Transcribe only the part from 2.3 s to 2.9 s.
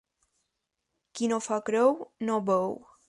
no beu.